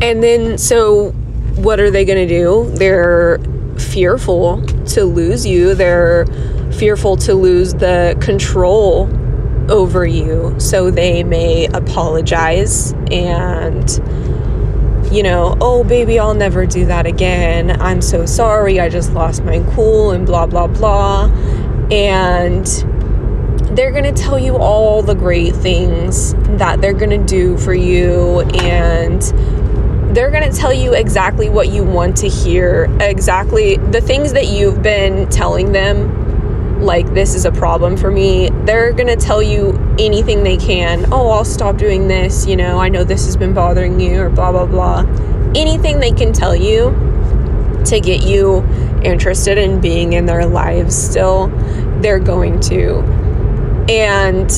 and 0.02 0.22
then 0.22 0.58
so 0.58 1.12
what 1.56 1.80
are 1.80 1.92
they 1.92 2.04
going 2.04 2.28
to 2.28 2.28
do 2.28 2.70
they're 2.76 3.38
fearful 3.82 4.62
to 4.86 5.04
lose 5.04 5.46
you 5.46 5.74
they're 5.74 6.26
fearful 6.72 7.18
to 7.18 7.34
lose 7.34 7.74
the 7.76 8.18
control 8.22 9.10
over 9.70 10.06
you 10.06 10.56
so 10.60 10.92
they 10.92 11.24
may 11.24 11.66
apologize 11.68 12.94
and 13.12 14.02
you 15.12 15.24
know, 15.24 15.58
oh, 15.60 15.84
baby, 15.84 16.20
I'll 16.20 16.34
never 16.34 16.66
do 16.66 16.86
that 16.86 17.06
again. 17.06 17.82
I'm 17.82 18.02
so 18.02 18.26
sorry. 18.26 18.80
I 18.80 18.88
just 18.88 19.12
lost 19.12 19.44
my 19.44 19.62
cool 19.76 20.12
and 20.12 20.26
blah, 20.26 20.46
blah, 20.46 20.68
blah. 20.68 21.26
And 21.92 22.66
they're 23.76 23.92
going 23.92 24.06
to 24.06 24.14
tell 24.14 24.40
you 24.40 24.56
all 24.56 25.02
the 25.02 25.14
great 25.14 25.54
things 25.54 26.34
that 26.58 26.80
they're 26.80 26.94
going 26.94 27.10
to 27.10 27.26
do 27.26 27.58
for 27.58 27.74
you. 27.74 28.42
And 28.42 29.22
they're 30.14 30.32
going 30.32 30.50
to 30.50 30.56
tell 30.56 30.74
you 30.74 30.94
exactly 30.94 31.50
what 31.50 31.70
you 31.70 31.84
want 31.84 32.18
to 32.18 32.28
hear, 32.28 32.88
exactly 33.00 33.78
the 33.78 34.02
things 34.02 34.34
that 34.34 34.48
you've 34.48 34.82
been 34.84 35.30
telling 35.30 35.72
them 35.72 36.82
like 36.82 37.14
this 37.14 37.36
is 37.36 37.46
a 37.46 37.52
problem 37.52 37.96
for 37.96 38.12
me, 38.12 38.50
they're 38.66 38.92
going 38.92 39.08
to 39.08 39.16
tell 39.16 39.42
you 39.42 39.74
anything 40.00 40.44
they 40.44 40.58
can. 40.58 41.06
Oh, 41.14 41.30
I'll 41.30 41.46
stop 41.46 41.78
doing 41.78 42.08
this, 42.08 42.46
you 42.46 42.58
know, 42.58 42.80
I 42.80 42.90
know 42.90 43.04
this 43.04 43.26
has 43.26 43.38
been 43.38 43.54
bothering 43.54 44.00
you 44.00 44.22
or 44.22 44.30
blah 44.30 44.52
blah 44.52 44.66
blah. 44.66 45.06
Anything 45.56 46.00
they 46.00 46.12
can 46.12 46.34
tell 46.34 46.56
you 46.56 46.92
to 47.86 48.00
get 48.00 48.24
you 48.24 48.64
interested 49.04 49.58
in 49.58 49.80
being 49.80 50.14
in 50.14 50.26
their 50.26 50.46
lives 50.46 50.96
still, 50.96 51.48
they're 52.02 52.20
going 52.20 52.60
to. 52.62 53.00
And 53.90 54.50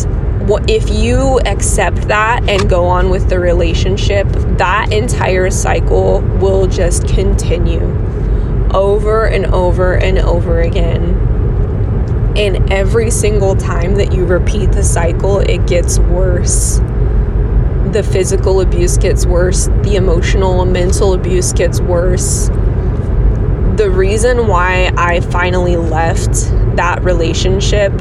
if 0.68 0.90
you 0.90 1.40
accept 1.42 2.08
that 2.08 2.48
and 2.50 2.70
go 2.70 2.86
on 2.86 3.10
with 3.10 3.30
the 3.30 3.40
relationship, 3.40 4.28
that 4.58 4.92
entire 4.92 5.50
cycle 5.50 6.22
will 6.40 6.68
just 6.68 7.08
continue 7.08 7.84
over 8.74 9.26
and 9.26 9.46
over 9.48 9.96
and 9.96 10.18
over 10.20 10.62
again 10.62 11.34
and 12.36 12.72
every 12.74 13.12
single 13.12 13.56
time 13.56 13.94
that 13.96 14.12
you 14.12 14.26
repeat 14.26 14.72
the 14.72 14.82
cycle, 14.82 15.40
it 15.40 15.68
gets 15.68 16.00
worse. 16.00 16.80
The 17.92 18.02
physical 18.12 18.62
abuse 18.62 18.98
gets 18.98 19.28
worse, 19.28 19.68
the 19.84 19.98
emotional 19.98 20.64
and 20.64 20.74
mental 20.74 21.14
abuse 21.14 21.54
gets 21.54 21.80
worse. 21.80 22.48
The 23.78 23.92
reason 23.94 24.48
why 24.48 24.92
I 24.98 25.20
finally 25.20 25.78
left 25.78 26.34
that 26.76 27.04
relationship 27.04 27.94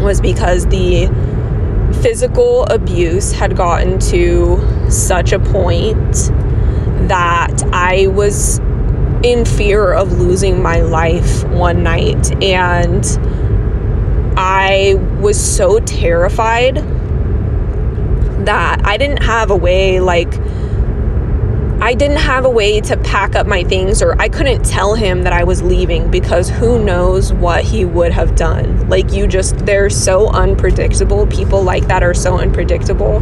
was 0.00 0.20
because 0.20 0.66
the 0.66 1.06
physical 2.02 2.64
abuse 2.64 3.32
had 3.32 3.56
gotten 3.56 3.98
to 3.98 4.90
such 4.90 5.32
a 5.32 5.38
point 5.38 6.12
that 7.08 7.62
I 7.72 8.06
was 8.08 8.58
in 9.22 9.44
fear 9.44 9.92
of 9.92 10.12
losing 10.12 10.62
my 10.62 10.80
life 10.80 11.44
one 11.44 11.82
night. 11.82 12.42
And 12.42 13.04
I 14.36 14.94
was 15.20 15.38
so 15.38 15.80
terrified 15.80 16.76
that 18.46 18.80
I 18.86 18.96
didn't 18.96 19.22
have 19.22 19.50
a 19.50 19.56
way 19.56 20.00
like 20.00 20.32
I 21.82 21.94
didn't 21.94 22.18
have 22.18 22.44
a 22.44 22.50
way 22.50 22.80
to 22.82 22.96
pack 22.98 23.34
up 23.34 23.46
my 23.46 23.64
things 23.64 24.02
or 24.02 24.20
I 24.20 24.28
couldn't 24.28 24.64
tell 24.64 24.94
him 24.94 25.22
that 25.22 25.32
I 25.32 25.44
was 25.44 25.62
leaving 25.62 26.10
because 26.10 26.50
who 26.50 26.84
knows 26.84 27.32
what 27.32 27.64
he 27.64 27.86
would 27.86 28.12
have 28.12 28.36
done. 28.36 28.88
Like 28.90 29.12
you 29.12 29.26
just 29.26 29.56
they're 29.64 29.88
so 29.88 30.28
unpredictable. 30.28 31.26
People 31.26 31.62
like 31.62 31.86
that 31.86 32.02
are 32.02 32.12
so 32.12 32.38
unpredictable. 32.38 33.20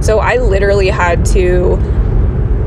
So 0.00 0.20
I 0.20 0.36
literally 0.36 0.88
had 0.88 1.24
to 1.26 1.76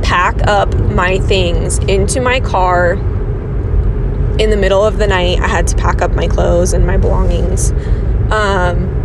pack 0.04 0.46
up 0.48 0.76
my 0.76 1.20
things 1.20 1.78
into 1.78 2.20
my 2.20 2.42
car 2.42 2.94
in 4.40 4.50
the 4.50 4.58
middle 4.58 4.84
of 4.84 4.98
the 4.98 5.08
night. 5.08 5.40
I 5.40 5.48
had 5.48 5.68
to 5.68 5.76
pack 5.78 6.02
up 6.02 6.12
my 6.12 6.28
clothes 6.28 6.74
and 6.74 6.86
my 6.86 6.98
belongings. 6.98 7.72
Um, 8.32 9.00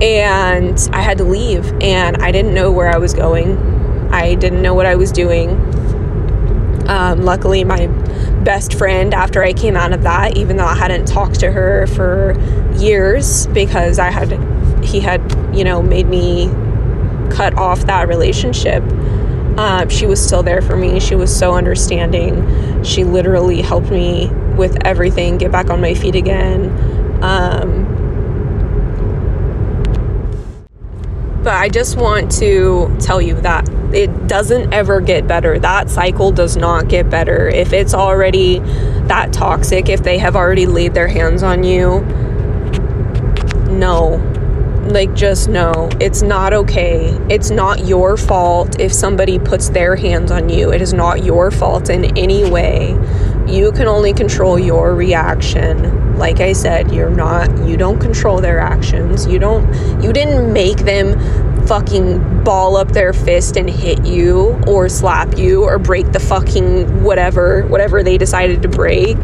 and 0.00 0.78
I 0.92 1.00
had 1.00 1.18
to 1.18 1.24
leave, 1.24 1.72
and 1.80 2.18
I 2.18 2.30
didn't 2.30 2.54
know 2.54 2.70
where 2.70 2.88
I 2.88 2.98
was 2.98 3.14
going. 3.14 3.77
I 4.10 4.34
didn't 4.34 4.62
know 4.62 4.74
what 4.74 4.86
I 4.86 4.96
was 4.96 5.12
doing. 5.12 5.50
Um, 6.88 7.22
luckily, 7.22 7.64
my 7.64 7.86
best 8.44 8.74
friend, 8.74 9.12
after 9.12 9.42
I 9.42 9.52
came 9.52 9.76
out 9.76 9.92
of 9.92 10.02
that, 10.02 10.36
even 10.36 10.56
though 10.56 10.66
I 10.66 10.74
hadn't 10.74 11.06
talked 11.06 11.40
to 11.40 11.52
her 11.52 11.86
for 11.88 12.34
years 12.76 13.46
because 13.48 13.98
I 13.98 14.10
had, 14.10 14.32
he 14.84 15.00
had, 15.00 15.20
you 15.54 15.64
know, 15.64 15.82
made 15.82 16.08
me 16.08 16.48
cut 17.30 17.54
off 17.58 17.80
that 17.86 18.08
relationship 18.08 18.82
um, 19.58 19.88
she 19.88 20.06
was 20.06 20.24
still 20.24 20.44
there 20.44 20.62
for 20.62 20.76
me. 20.76 21.00
She 21.00 21.16
was 21.16 21.36
so 21.36 21.54
understanding. 21.54 22.84
She 22.84 23.02
literally 23.02 23.60
helped 23.60 23.90
me 23.90 24.28
with 24.56 24.86
everything, 24.86 25.36
get 25.36 25.50
back 25.50 25.68
on 25.68 25.80
my 25.80 25.94
feet 25.94 26.14
again. 26.14 26.70
Um, 27.24 27.97
but 31.42 31.54
I 31.54 31.68
just 31.68 31.96
want 31.96 32.32
to 32.38 32.94
tell 33.00 33.22
you 33.22 33.40
that 33.42 33.68
it 33.92 34.26
doesn't 34.26 34.72
ever 34.72 35.00
get 35.00 35.26
better. 35.26 35.58
That 35.58 35.88
cycle 35.88 36.30
does 36.30 36.56
not 36.56 36.88
get 36.88 37.08
better. 37.08 37.48
If 37.48 37.72
it's 37.72 37.94
already 37.94 38.58
that 39.08 39.32
toxic, 39.32 39.88
if 39.88 40.02
they 40.02 40.18
have 40.18 40.36
already 40.36 40.66
laid 40.66 40.94
their 40.94 41.08
hands 41.08 41.42
on 41.42 41.64
you, 41.64 42.00
no, 43.70 44.16
like 44.90 45.14
just 45.14 45.48
no. 45.48 45.88
it's 46.00 46.22
not 46.22 46.52
okay. 46.52 47.16
It's 47.30 47.50
not 47.50 47.86
your 47.86 48.16
fault 48.16 48.80
if 48.80 48.92
somebody 48.92 49.38
puts 49.38 49.68
their 49.68 49.96
hands 49.96 50.30
on 50.30 50.48
you. 50.48 50.72
It 50.72 50.82
is 50.82 50.92
not 50.92 51.24
your 51.24 51.50
fault 51.50 51.88
in 51.88 52.16
any 52.18 52.48
way. 52.50 52.96
You 53.48 53.72
can 53.72 53.86
only 53.86 54.12
control 54.12 54.58
your 54.58 54.94
reaction. 54.94 56.16
Like 56.18 56.40
I 56.40 56.52
said, 56.52 56.92
you're 56.92 57.10
not 57.10 57.48
you 57.66 57.76
don't 57.76 57.98
control 57.98 58.40
their 58.40 58.58
actions. 58.58 59.26
You 59.26 59.38
don't 59.38 60.02
you 60.02 60.12
didn't 60.12 60.52
make 60.52 60.78
them 60.78 61.18
fucking 61.66 62.44
ball 62.44 62.76
up 62.76 62.92
their 62.92 63.12
fist 63.12 63.56
and 63.56 63.68
hit 63.68 64.04
you 64.06 64.58
or 64.66 64.88
slap 64.88 65.36
you 65.36 65.64
or 65.64 65.78
break 65.78 66.12
the 66.12 66.20
fucking 66.20 67.02
whatever 67.04 67.66
whatever 67.66 68.02
they 68.02 68.18
decided 68.18 68.62
to 68.62 68.68
break. 68.68 69.16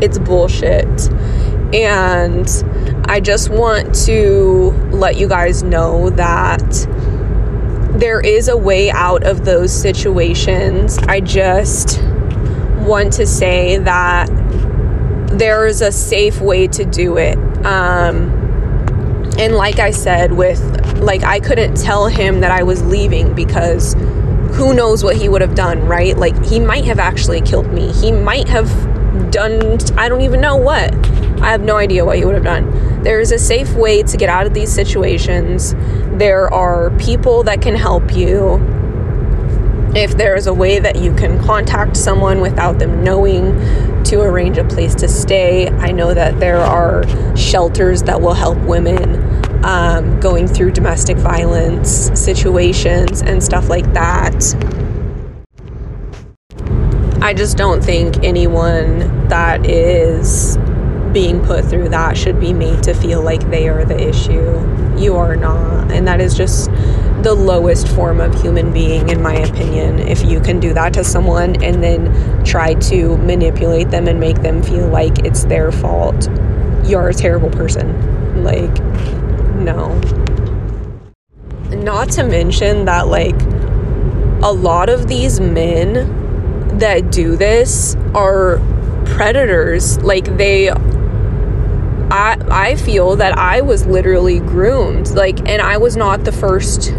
It's 0.00 0.18
bullshit. 0.18 1.10
And 1.74 2.48
I 3.06 3.20
just 3.20 3.50
want 3.50 3.94
to 4.06 4.70
let 4.92 5.16
you 5.16 5.28
guys 5.28 5.62
know 5.62 6.10
that 6.10 6.86
there 7.98 8.20
is 8.20 8.48
a 8.48 8.56
way 8.56 8.90
out 8.90 9.24
of 9.24 9.44
those 9.44 9.72
situations. 9.72 10.98
I 10.98 11.20
just 11.20 12.00
want 12.86 13.12
to 13.14 13.26
say 13.26 13.78
that 13.78 14.28
there 15.28 15.66
is 15.66 15.82
a 15.82 15.92
safe 15.92 16.40
way 16.40 16.66
to 16.68 16.84
do 16.84 17.16
it. 17.18 17.36
Um, 17.66 18.30
and 19.38 19.54
like 19.54 19.78
I 19.78 19.90
said, 19.90 20.32
with 20.32 20.60
like, 20.98 21.22
I 21.22 21.40
couldn't 21.40 21.76
tell 21.76 22.06
him 22.06 22.40
that 22.40 22.50
I 22.50 22.62
was 22.62 22.82
leaving 22.84 23.34
because 23.34 23.94
who 24.54 24.72
knows 24.72 25.04
what 25.04 25.16
he 25.16 25.28
would 25.28 25.42
have 25.42 25.54
done, 25.54 25.84
right? 25.86 26.16
Like, 26.16 26.42
he 26.44 26.58
might 26.58 26.84
have 26.86 26.98
actually 26.98 27.42
killed 27.42 27.70
me. 27.72 27.92
He 27.92 28.12
might 28.12 28.48
have 28.48 28.70
done, 29.30 29.78
I 29.98 30.08
don't 30.08 30.22
even 30.22 30.40
know 30.40 30.56
what. 30.56 30.94
I 31.42 31.50
have 31.50 31.60
no 31.60 31.76
idea 31.76 32.04
what 32.04 32.16
he 32.16 32.24
would 32.24 32.34
have 32.34 32.44
done. 32.44 33.02
There 33.02 33.20
is 33.20 33.30
a 33.30 33.38
safe 33.38 33.74
way 33.74 34.02
to 34.02 34.16
get 34.16 34.30
out 34.30 34.46
of 34.46 34.54
these 34.54 34.72
situations. 34.72 35.74
There 36.18 36.52
are 36.52 36.90
people 36.98 37.42
that 37.42 37.60
can 37.60 37.74
help 37.74 38.16
you. 38.16 38.56
If 39.96 40.18
there 40.18 40.36
is 40.36 40.46
a 40.46 40.52
way 40.52 40.78
that 40.78 40.96
you 40.96 41.14
can 41.14 41.42
contact 41.42 41.96
someone 41.96 42.42
without 42.42 42.78
them 42.78 43.02
knowing 43.02 43.56
to 44.04 44.20
arrange 44.20 44.58
a 44.58 44.64
place 44.64 44.94
to 44.96 45.08
stay, 45.08 45.68
I 45.68 45.90
know 45.90 46.12
that 46.12 46.38
there 46.38 46.58
are 46.58 47.02
shelters 47.34 48.02
that 48.02 48.20
will 48.20 48.34
help 48.34 48.58
women 48.58 49.64
um, 49.64 50.20
going 50.20 50.48
through 50.48 50.72
domestic 50.72 51.16
violence 51.16 52.10
situations 52.12 53.22
and 53.22 53.42
stuff 53.42 53.70
like 53.70 53.90
that. 53.94 54.34
I 57.22 57.32
just 57.32 57.56
don't 57.56 57.82
think 57.82 58.22
anyone 58.22 59.28
that 59.28 59.64
is 59.64 60.58
being 61.14 61.42
put 61.42 61.64
through 61.64 61.88
that 61.88 62.18
should 62.18 62.38
be 62.38 62.52
made 62.52 62.82
to 62.82 62.92
feel 62.92 63.22
like 63.22 63.48
they 63.48 63.66
are 63.70 63.86
the 63.86 63.98
issue. 63.98 64.60
You 64.98 65.16
are 65.16 65.36
not. 65.36 65.90
And 65.90 66.06
that 66.06 66.20
is 66.20 66.36
just 66.36 66.68
the 67.26 67.34
lowest 67.34 67.88
form 67.88 68.20
of 68.20 68.40
human 68.40 68.72
being, 68.72 69.08
in 69.08 69.20
my 69.20 69.34
opinion. 69.34 69.98
If 69.98 70.24
you 70.24 70.38
can 70.38 70.60
do 70.60 70.72
that 70.74 70.94
to 70.94 71.02
someone 71.02 71.60
and 71.60 71.82
then 71.82 72.44
try 72.44 72.74
to 72.74 73.16
manipulate 73.16 73.90
them 73.90 74.06
and 74.06 74.20
make 74.20 74.42
them 74.42 74.62
feel 74.62 74.86
like 74.86 75.26
it's 75.26 75.44
their 75.46 75.72
fault, 75.72 76.28
you're 76.84 77.08
a 77.08 77.12
terrible 77.12 77.50
person. 77.50 78.44
Like, 78.44 78.70
no. 79.56 79.98
Not 81.70 82.10
to 82.10 82.22
mention 82.22 82.84
that, 82.84 83.08
like, 83.08 83.34
a 84.44 84.52
lot 84.52 84.88
of 84.88 85.08
these 85.08 85.40
men 85.40 86.78
that 86.78 87.10
do 87.10 87.34
this 87.34 87.96
are 88.14 88.58
predators. 89.04 89.98
Like 89.98 90.36
they 90.36 90.70
I 92.08 92.36
I 92.50 92.76
feel 92.76 93.16
that 93.16 93.36
I 93.36 93.62
was 93.62 93.84
literally 93.86 94.38
groomed. 94.38 95.08
Like 95.08 95.40
and 95.48 95.60
I 95.60 95.78
was 95.78 95.96
not 95.96 96.24
the 96.24 96.32
first 96.32 96.92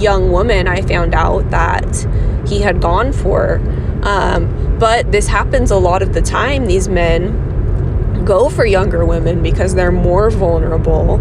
young 0.00 0.30
woman 0.30 0.68
I 0.68 0.82
found 0.82 1.14
out 1.14 1.50
that 1.50 2.06
he 2.46 2.60
had 2.60 2.80
gone 2.80 3.12
for. 3.12 3.56
Um, 4.02 4.78
but 4.78 5.10
this 5.10 5.26
happens 5.26 5.70
a 5.70 5.76
lot 5.76 6.02
of 6.02 6.14
the 6.14 6.22
time. 6.22 6.66
These 6.66 6.88
men 6.88 8.24
go 8.24 8.48
for 8.48 8.64
younger 8.64 9.04
women 9.04 9.42
because 9.42 9.74
they're 9.74 9.92
more 9.92 10.30
vulnerable 10.30 11.16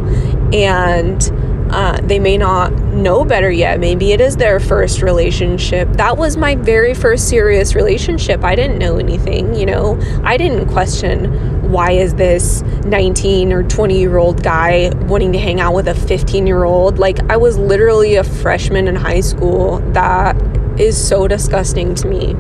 and 0.54 1.22
uh, 1.72 2.00
they 2.02 2.20
may 2.20 2.38
not 2.38 2.72
know 2.74 3.26
better 3.26 3.52
yet. 3.52 3.80
Maybe 3.80 4.12
it 4.12 4.22
is 4.22 4.38
their 4.38 4.60
first 4.60 5.02
relationship. 5.02 5.90
That 5.94 6.18
was 6.18 6.38
my 6.38 6.56
very 6.56 6.94
first 6.94 7.28
serious 7.28 7.76
relationship. 7.76 8.44
I 8.44 8.56
didn't 8.56 8.80
know 8.80 8.98
anything, 8.98 9.56
you 9.56 9.66
know. 9.66 10.00
I 10.24 10.38
didn't 10.38 10.70
question 10.70 11.58
why 11.72 11.92
is 11.92 12.16
this 12.16 12.62
19 12.86 13.52
or 13.52 13.64
20 13.64 14.00
year 14.00 14.18
old 14.18 14.42
guy 14.42 14.90
wanting 15.08 15.34
to 15.34 15.40
hang 15.40 15.60
out 15.60 15.74
with 15.74 15.88
a 15.88 15.96
15 15.96 16.48
year 16.48 16.64
old. 16.64 16.98
Like 17.00 17.20
I 17.30 17.38
was 17.38 17.58
literally 17.58 18.16
a 18.16 18.24
freshman 18.24 18.88
in 18.88 18.96
high 18.96 19.20
school. 19.20 19.80
That 19.92 20.36
is 20.80 20.98
so 20.98 21.28
disgusting 21.28 21.96
to 21.96 22.08
me. 22.08 22.34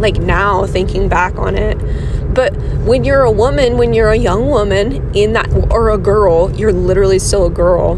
Like 0.00 0.16
now 0.16 0.66
thinking 0.66 1.08
back 1.08 1.36
on 1.36 1.56
it. 1.56 1.78
But 2.38 2.56
when 2.86 3.02
you're 3.02 3.22
a 3.22 3.32
woman, 3.32 3.78
when 3.78 3.92
you're 3.92 4.12
a 4.12 4.16
young 4.16 4.48
woman 4.48 5.12
in 5.12 5.32
that, 5.32 5.52
or 5.72 5.90
a 5.90 5.98
girl, 5.98 6.54
you're 6.54 6.72
literally 6.72 7.18
still 7.18 7.46
a 7.46 7.50
girl 7.50 7.94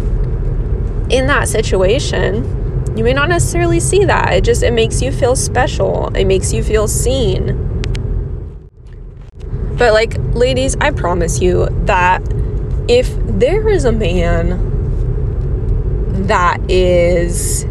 in 1.11 1.27
that 1.27 1.47
situation. 1.47 2.97
You 2.97 3.05
may 3.05 3.13
not 3.13 3.29
necessarily 3.29 3.81
see 3.81 4.07
that. 4.07 4.33
It 4.33 4.45
just, 4.45 4.63
it 4.63 4.73
makes 4.73 5.03
you 5.03 5.13
feel 5.13 5.37
special. 5.37 6.09
It 6.17 6.25
makes 6.25 6.55
you 6.55 6.63
feel 6.63 6.89
seen. 6.89 7.49
But, 9.77 9.93
like, 9.93 10.17
ladies, 10.33 10.75
I 10.81 10.93
promise 10.93 11.43
you 11.43 11.69
that 11.85 12.23
if 12.89 13.15
there 13.39 13.69
is 13.69 13.85
a 13.85 13.93
man 13.93 14.57
that 16.29 16.63
is 16.71 17.67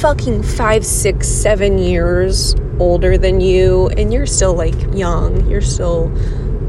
fucking 0.00 0.42
five, 0.42 0.84
six, 0.84 1.28
seven 1.28 1.78
years 1.78 2.56
older 2.80 3.16
than 3.18 3.40
you 3.40 3.88
and 3.96 4.12
you're 4.12 4.26
still 4.26 4.54
like 4.54 4.74
young, 4.94 5.48
you're 5.48 5.60
still 5.60 6.08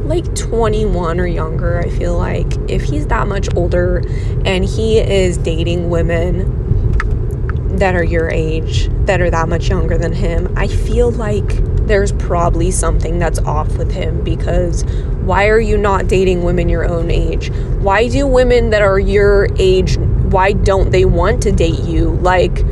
like 0.05 0.35
21 0.35 1.19
or 1.19 1.27
younger, 1.27 1.79
I 1.79 1.89
feel 1.89 2.17
like. 2.17 2.47
If 2.69 2.83
he's 2.83 3.07
that 3.07 3.27
much 3.27 3.53
older 3.55 4.03
and 4.45 4.63
he 4.63 4.99
is 4.99 5.37
dating 5.37 5.89
women 5.89 7.77
that 7.77 7.95
are 7.95 8.03
your 8.03 8.29
age, 8.29 8.89
that 9.05 9.19
are 9.19 9.29
that 9.29 9.49
much 9.49 9.69
younger 9.69 9.97
than 9.97 10.13
him, 10.13 10.53
I 10.55 10.67
feel 10.67 11.11
like 11.11 11.47
there's 11.87 12.11
probably 12.13 12.71
something 12.71 13.19
that's 13.19 13.39
off 13.39 13.77
with 13.77 13.91
him 13.91 14.23
because 14.23 14.83
why 15.25 15.47
are 15.47 15.59
you 15.59 15.77
not 15.77 16.07
dating 16.07 16.43
women 16.43 16.69
your 16.69 16.85
own 16.85 17.11
age? 17.11 17.51
Why 17.79 18.07
do 18.07 18.25
women 18.27 18.69
that 18.71 18.81
are 18.81 18.99
your 18.99 19.47
age, 19.57 19.97
why 19.97 20.53
don't 20.53 20.91
they 20.91 21.05
want 21.05 21.43
to 21.43 21.51
date 21.51 21.79
you? 21.79 22.11
Like, 22.11 22.63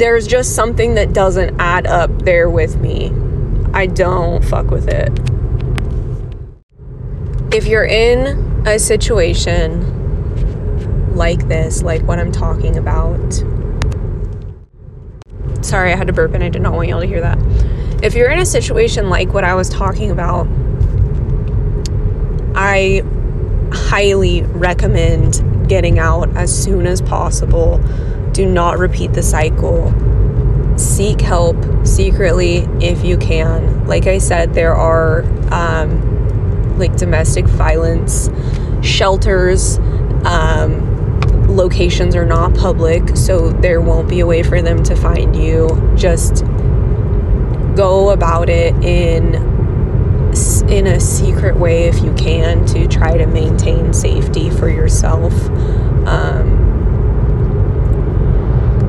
there's 0.00 0.26
just 0.26 0.54
something 0.54 0.94
that 0.94 1.12
doesn't 1.12 1.60
add 1.60 1.86
up 1.86 2.10
there 2.22 2.48
with 2.48 2.80
me. 2.80 3.12
I 3.74 3.84
don't 3.84 4.42
fuck 4.42 4.70
with 4.70 4.88
it. 4.88 5.10
If 7.54 7.66
you're 7.66 7.84
in 7.84 8.66
a 8.66 8.78
situation 8.78 9.84
like 11.14 11.48
this, 11.48 11.82
like 11.82 12.00
what 12.04 12.18
I'm 12.18 12.32
talking 12.32 12.78
about, 12.78 13.34
sorry, 15.60 15.92
I 15.92 15.96
had 15.96 16.06
to 16.06 16.14
burp 16.14 16.32
and 16.32 16.42
I 16.42 16.48
did 16.48 16.62
not 16.62 16.72
want 16.72 16.88
y'all 16.88 17.02
to 17.02 17.06
hear 17.06 17.20
that. 17.20 17.38
If 18.02 18.14
you're 18.14 18.30
in 18.30 18.38
a 18.38 18.46
situation 18.46 19.10
like 19.10 19.34
what 19.34 19.44
I 19.44 19.54
was 19.54 19.68
talking 19.68 20.10
about, 20.10 20.46
I 22.54 23.02
highly 23.70 24.44
recommend 24.44 25.68
getting 25.68 25.98
out 25.98 26.34
as 26.36 26.50
soon 26.50 26.86
as 26.86 27.02
possible 27.02 27.82
do 28.32 28.46
not 28.46 28.78
repeat 28.78 29.12
the 29.12 29.22
cycle. 29.22 29.92
Seek 30.76 31.20
help 31.20 31.56
secretly 31.86 32.66
if 32.80 33.04
you 33.04 33.18
can. 33.18 33.86
Like 33.86 34.06
I 34.06 34.18
said, 34.18 34.54
there 34.54 34.74
are 34.74 35.22
um, 35.52 36.78
like 36.78 36.96
domestic 36.96 37.46
violence 37.46 38.30
shelters. 38.82 39.78
Um, 40.24 40.86
locations 41.48 42.14
are 42.14 42.24
not 42.24 42.54
public, 42.54 43.16
so 43.16 43.50
there 43.50 43.80
won't 43.80 44.08
be 44.08 44.20
a 44.20 44.26
way 44.26 44.42
for 44.42 44.62
them 44.62 44.82
to 44.84 44.96
find 44.96 45.36
you. 45.36 45.94
Just 45.96 46.44
go 47.76 48.10
about 48.10 48.48
it 48.48 48.74
in 48.84 49.48
in 50.68 50.86
a 50.86 51.00
secret 51.00 51.56
way 51.56 51.84
if 51.84 52.00
you 52.02 52.12
can 52.14 52.64
to 52.64 52.86
try 52.86 53.16
to 53.16 53.26
maintain 53.26 53.92
safety 53.92 54.48
for 54.48 54.68
yourself. 54.68 55.32
Um, 56.06 56.49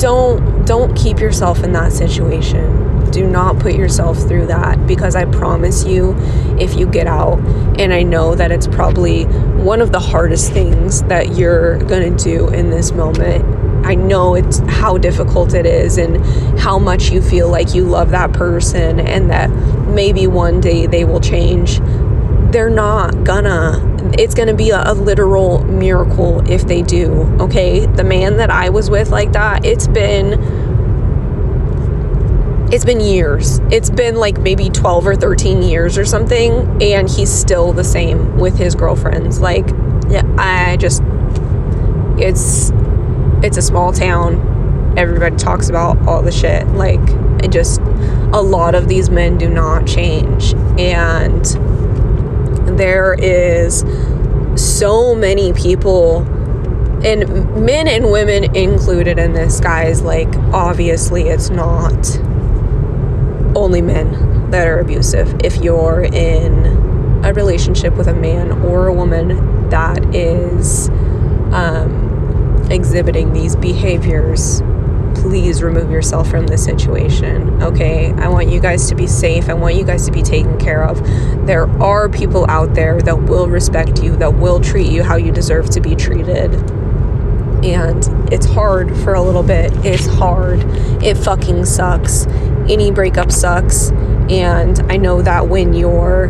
don't 0.01 0.65
don't 0.65 0.95
keep 0.97 1.19
yourself 1.19 1.63
in 1.63 1.71
that 1.71 1.93
situation 1.93 2.91
do 3.11 3.27
not 3.27 3.59
put 3.59 3.75
yourself 3.75 4.17
through 4.17 4.47
that 4.47 4.87
because 4.87 5.15
I 5.15 5.25
promise 5.25 5.85
you, 5.85 6.15
if 6.59 6.75
you 6.75 6.87
get 6.87 7.07
out, 7.07 7.39
and 7.79 7.93
I 7.93 8.03
know 8.03 8.35
that 8.35 8.51
it's 8.51 8.67
probably 8.67 9.25
one 9.25 9.81
of 9.81 9.91
the 9.91 9.99
hardest 9.99 10.51
things 10.51 11.03
that 11.03 11.35
you're 11.35 11.77
gonna 11.83 12.15
do 12.15 12.47
in 12.49 12.69
this 12.69 12.91
moment. 12.91 13.45
I 13.85 13.95
know 13.95 14.35
it's 14.35 14.59
how 14.59 14.97
difficult 14.97 15.53
it 15.53 15.65
is 15.65 15.97
and 15.97 16.23
how 16.59 16.79
much 16.79 17.09
you 17.11 17.21
feel 17.21 17.49
like 17.49 17.73
you 17.73 17.83
love 17.83 18.11
that 18.11 18.31
person 18.31 18.99
and 18.99 19.29
that 19.31 19.49
maybe 19.87 20.27
one 20.27 20.61
day 20.61 20.85
they 20.85 21.03
will 21.03 21.19
change. 21.19 21.79
They're 22.51 22.69
not 22.69 23.23
gonna 23.23 23.90
it's 24.17 24.33
going 24.33 24.47
to 24.47 24.53
be 24.53 24.71
a, 24.71 24.81
a, 24.85 24.93
literal 24.93 25.63
miracle 25.63 26.47
if 26.49 26.65
they 26.67 26.81
do. 26.81 27.11
Okay. 27.39 27.85
The 27.85 28.03
man 28.03 28.37
that 28.37 28.49
I 28.49 28.69
was 28.69 28.89
with 28.89 29.09
like 29.09 29.31
that, 29.33 29.65
it's 29.65 29.87
been. 29.87 30.69
It's 32.71 32.85
been 32.85 33.01
years. 33.01 33.59
It's 33.69 33.89
been 33.89 34.15
like 34.15 34.39
maybe 34.39 34.69
12 34.69 35.05
or 35.05 35.15
13 35.15 35.61
years 35.61 35.97
or 35.97 36.05
something, 36.05 36.81
and 36.81 37.09
he's 37.09 37.29
still 37.29 37.73
the 37.73 37.83
same 37.83 38.37
with 38.37 38.57
his 38.57 38.75
girlfriends. 38.75 39.41
Like, 39.41 39.67
yeah, 40.09 40.23
I 40.37 40.77
just. 40.77 41.01
It's. 42.17 42.71
It's 43.43 43.57
a 43.57 43.61
small 43.61 43.91
town. 43.91 44.93
Everybody 44.97 45.35
talks 45.35 45.67
about 45.67 45.97
all 46.07 46.21
the 46.21 46.31
shit. 46.31 46.65
Like, 46.69 47.01
it 47.43 47.51
just. 47.51 47.81
A 48.33 48.41
lot 48.41 48.75
of 48.75 48.87
these 48.87 49.09
men 49.09 49.37
do 49.37 49.49
not 49.49 49.85
change. 49.85 50.53
And 50.79 51.45
there 52.65 53.13
is 53.13 53.83
so 54.55 55.15
many 55.15 55.53
people 55.53 56.19
and 57.03 57.65
men 57.65 57.87
and 57.87 58.11
women 58.11 58.55
included 58.55 59.17
in 59.17 59.33
this 59.33 59.59
guys 59.59 60.01
like 60.01 60.33
obviously 60.53 61.29
it's 61.29 61.49
not 61.49 62.19
only 63.55 63.81
men 63.81 64.49
that 64.51 64.67
are 64.67 64.79
abusive. 64.79 65.35
If 65.43 65.57
you're 65.57 66.03
in 66.03 66.65
a 67.25 67.33
relationship 67.33 67.95
with 67.95 68.07
a 68.07 68.13
man 68.13 68.51
or 68.63 68.87
a 68.87 68.93
woman 68.93 69.69
that 69.69 70.13
is 70.13 70.89
um, 71.53 72.67
exhibiting 72.69 73.33
these 73.33 73.55
behaviors 73.55 74.61
please 75.15 75.63
remove 75.63 75.91
yourself 75.91 76.29
from 76.29 76.47
this 76.47 76.63
situation. 76.63 77.61
Okay, 77.61 78.11
I 78.13 78.27
want 78.27 78.49
you 78.49 78.59
guys 78.59 78.87
to 78.89 78.95
be 78.95 79.07
safe. 79.07 79.49
I 79.49 79.53
want 79.53 79.75
you 79.75 79.83
guys 79.83 80.05
to 80.05 80.11
be 80.11 80.21
taken 80.21 80.57
care 80.59 80.83
of. 80.83 81.01
There 81.45 81.69
are 81.81 82.09
people 82.09 82.49
out 82.49 82.73
there 82.73 83.01
that 83.01 83.23
will 83.23 83.47
respect 83.47 84.01
you, 84.01 84.15
that 84.17 84.33
will 84.33 84.59
treat 84.59 84.91
you 84.91 85.03
how 85.03 85.15
you 85.15 85.31
deserve 85.31 85.69
to 85.71 85.81
be 85.81 85.95
treated. 85.95 86.53
And 87.63 88.33
it's 88.33 88.45
hard 88.45 88.95
for 88.97 89.13
a 89.13 89.21
little 89.21 89.43
bit. 89.43 89.71
It's 89.85 90.07
hard. 90.07 90.63
It 91.03 91.15
fucking 91.15 91.65
sucks. 91.65 92.25
Any 92.67 92.91
breakup 92.91 93.31
sucks. 93.31 93.91
And 94.29 94.79
I 94.91 94.97
know 94.97 95.21
that 95.21 95.47
when 95.47 95.73
you're 95.73 96.25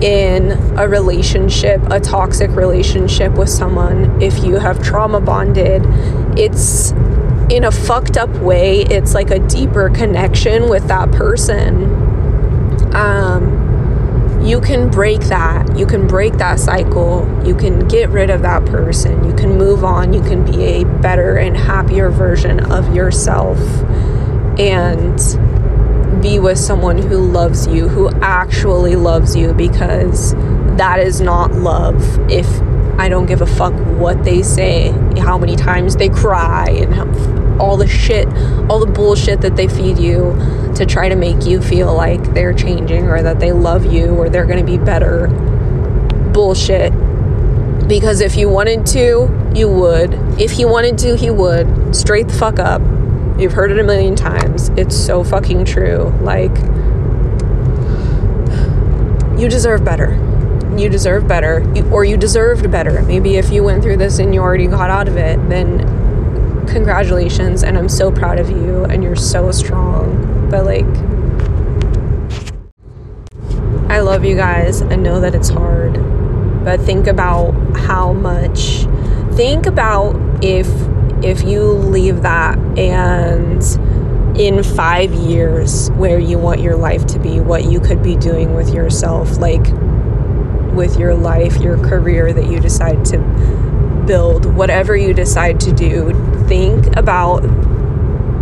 in 0.00 0.52
a 0.78 0.86
relationship, 0.86 1.80
a 1.90 1.98
toxic 1.98 2.50
relationship 2.50 3.32
with 3.32 3.48
someone, 3.48 4.22
if 4.22 4.44
you 4.44 4.56
have 4.56 4.80
trauma 4.82 5.20
bonded, 5.20 5.82
it's 6.38 6.92
in 7.50 7.64
a 7.64 7.70
fucked 7.70 8.16
up 8.16 8.30
way, 8.36 8.82
it's 8.82 9.14
like 9.14 9.30
a 9.30 9.38
deeper 9.38 9.88
connection 9.90 10.68
with 10.68 10.86
that 10.88 11.10
person. 11.12 11.84
Um, 12.94 14.42
you 14.42 14.60
can 14.60 14.90
break 14.90 15.20
that. 15.22 15.76
You 15.76 15.86
can 15.86 16.06
break 16.06 16.34
that 16.34 16.60
cycle. 16.60 17.26
You 17.44 17.54
can 17.54 17.88
get 17.88 18.10
rid 18.10 18.30
of 18.30 18.42
that 18.42 18.64
person. 18.66 19.24
You 19.24 19.34
can 19.34 19.56
move 19.58 19.82
on. 19.82 20.12
You 20.12 20.22
can 20.22 20.44
be 20.44 20.62
a 20.62 20.84
better 20.84 21.36
and 21.36 21.56
happier 21.56 22.10
version 22.10 22.60
of 22.60 22.94
yourself 22.94 23.58
and 24.58 25.18
be 26.22 26.38
with 26.38 26.58
someone 26.58 26.98
who 26.98 27.18
loves 27.18 27.66
you, 27.66 27.88
who 27.88 28.10
actually 28.20 28.96
loves 28.96 29.36
you, 29.36 29.54
because 29.54 30.34
that 30.76 30.98
is 31.00 31.20
not 31.20 31.52
love 31.52 32.02
if 32.30 32.46
I 32.98 33.08
don't 33.08 33.26
give 33.26 33.40
a 33.40 33.46
fuck 33.46 33.72
what 33.96 34.24
they 34.24 34.42
say, 34.42 34.90
how 35.18 35.38
many 35.38 35.54
times 35.54 35.96
they 35.96 36.08
cry, 36.08 36.68
and 36.70 36.92
how, 36.92 37.58
all 37.58 37.76
the 37.76 37.86
shit, 37.86 38.26
all 38.68 38.80
the 38.80 38.90
bullshit 38.90 39.40
that 39.42 39.56
they 39.56 39.68
feed 39.68 39.98
you 39.98 40.36
to 40.74 40.84
try 40.84 41.08
to 41.08 41.16
make 41.16 41.46
you 41.46 41.62
feel 41.62 41.94
like 41.94 42.22
they're 42.34 42.52
changing 42.52 43.06
or 43.06 43.22
that 43.22 43.40
they 43.40 43.52
love 43.52 43.84
you 43.86 44.14
or 44.16 44.28
they're 44.28 44.46
to 44.46 44.64
be 44.64 44.78
better. 44.78 45.28
Bullshit. 46.32 46.92
Because 47.88 48.20
if 48.20 48.36
you 48.36 48.48
wanted 48.48 48.84
to, 48.86 49.50
you 49.54 49.68
would. 49.68 50.12
If 50.40 50.50
he 50.50 50.64
wanted 50.64 50.98
to, 50.98 51.16
he 51.16 51.30
would. 51.30 51.94
Straight 51.96 52.28
the 52.28 52.34
fuck 52.34 52.58
up. 52.58 52.82
You've 53.38 53.52
heard 53.52 53.70
it 53.70 53.78
a 53.78 53.84
million 53.84 54.16
times. 54.16 54.70
It's 54.70 54.96
so 54.96 55.22
fucking 55.22 55.64
true. 55.64 56.12
Like, 56.20 56.56
you 59.38 59.48
deserve 59.48 59.84
better. 59.84 60.27
You 60.78 60.88
deserve 60.88 61.26
better. 61.26 61.64
Or 61.92 62.04
you 62.04 62.16
deserved 62.16 62.70
better. 62.70 63.02
Maybe 63.02 63.36
if 63.36 63.50
you 63.50 63.64
went 63.64 63.82
through 63.82 63.96
this 63.96 64.18
and 64.18 64.34
you 64.34 64.40
already 64.40 64.66
got 64.66 64.90
out 64.90 65.08
of 65.08 65.16
it, 65.16 65.36
then 65.48 66.66
congratulations. 66.68 67.64
And 67.64 67.76
I'm 67.76 67.88
so 67.88 68.12
proud 68.12 68.38
of 68.38 68.48
you. 68.50 68.84
And 68.84 69.02
you're 69.02 69.16
so 69.16 69.50
strong. 69.50 70.48
But, 70.50 70.64
like, 70.64 70.86
I 73.90 74.00
love 74.00 74.24
you 74.24 74.36
guys. 74.36 74.82
I 74.82 74.96
know 74.96 75.20
that 75.20 75.34
it's 75.34 75.48
hard. 75.48 75.94
But 76.64 76.80
think 76.80 77.06
about 77.06 77.52
how 77.76 78.12
much. 78.12 78.86
Think 79.34 79.66
about 79.66 80.14
if 80.44 80.68
if 81.22 81.42
you 81.42 81.62
leave 81.62 82.22
that 82.22 82.58
and 82.78 83.62
in 84.38 84.62
five 84.62 85.12
years 85.12 85.90
where 85.92 86.18
you 86.18 86.38
want 86.38 86.60
your 86.60 86.76
life 86.76 87.06
to 87.06 87.18
be, 87.18 87.40
what 87.40 87.64
you 87.64 87.80
could 87.80 88.02
be 88.02 88.14
doing 88.14 88.54
with 88.54 88.72
yourself, 88.72 89.38
like 89.38 89.66
with 90.78 90.98
your 90.98 91.14
life, 91.14 91.56
your 91.56 91.76
career 91.76 92.32
that 92.32 92.46
you 92.46 92.60
decide 92.60 93.04
to 93.06 93.18
build, 94.06 94.46
whatever 94.46 94.96
you 94.96 95.12
decide 95.12 95.60
to 95.60 95.72
do, 95.72 96.12
think 96.46 96.96
about 96.96 97.42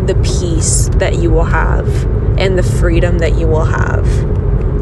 the 0.06 0.14
peace 0.22 0.88
that 0.98 1.16
you 1.16 1.30
will 1.30 1.44
have 1.44 1.88
and 2.38 2.56
the 2.56 2.62
freedom 2.62 3.18
that 3.18 3.36
you 3.36 3.48
will 3.48 3.64
have 3.64 4.04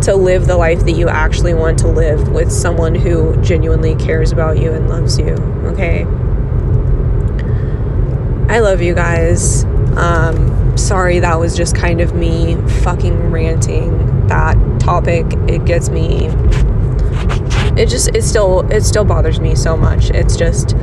to 0.02 0.14
live 0.14 0.46
the 0.46 0.56
life 0.56 0.80
that 0.80 0.92
you 0.92 1.08
actually 1.08 1.54
want 1.54 1.78
to 1.78 1.88
live 1.88 2.28
with 2.28 2.52
someone 2.52 2.94
who 2.94 3.40
genuinely 3.40 3.94
cares 3.94 4.32
about 4.32 4.58
you 4.58 4.70
and 4.70 4.88
loves 4.90 5.18
you. 5.18 5.32
Okay. 5.64 6.04
I 8.52 8.58
love 8.58 8.82
you 8.82 8.94
guys. 8.94 9.64
Um, 9.96 10.76
sorry, 10.76 11.20
that 11.20 11.40
was 11.40 11.56
just 11.56 11.74
kind 11.74 12.02
of 12.02 12.14
me 12.14 12.56
fucking 12.82 13.30
ranting. 13.30 14.26
That 14.26 14.58
topic, 14.80 15.24
it 15.48 15.64
gets 15.64 15.88
me. 15.88 16.28
It 17.76 17.88
just, 17.88 18.14
it 18.14 18.22
still, 18.22 18.60
it 18.70 18.82
still 18.82 19.04
bothers 19.04 19.40
me 19.40 19.54
so 19.56 19.76
much. 19.76 20.10
It's 20.10 20.36
just, 20.36 20.74